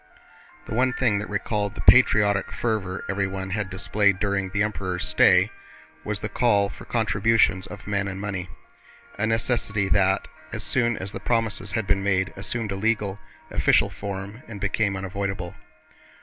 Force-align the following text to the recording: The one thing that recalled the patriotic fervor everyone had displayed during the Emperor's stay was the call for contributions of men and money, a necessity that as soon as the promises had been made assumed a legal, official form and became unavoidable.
The 0.65 0.73
one 0.73 0.93
thing 0.93 1.19
that 1.19 1.29
recalled 1.29 1.75
the 1.75 1.81
patriotic 1.81 2.51
fervor 2.51 3.05
everyone 3.07 3.51
had 3.51 3.69
displayed 3.69 4.17
during 4.19 4.49
the 4.49 4.63
Emperor's 4.63 5.07
stay 5.07 5.51
was 6.03 6.21
the 6.21 6.27
call 6.27 6.69
for 6.69 6.85
contributions 6.85 7.67
of 7.67 7.85
men 7.85 8.07
and 8.07 8.19
money, 8.19 8.49
a 9.19 9.27
necessity 9.27 9.89
that 9.89 10.27
as 10.51 10.63
soon 10.63 10.97
as 10.97 11.11
the 11.11 11.19
promises 11.19 11.73
had 11.73 11.85
been 11.85 12.01
made 12.01 12.33
assumed 12.35 12.71
a 12.71 12.75
legal, 12.75 13.19
official 13.51 13.91
form 13.91 14.41
and 14.47 14.59
became 14.59 14.95
unavoidable. 14.97 15.53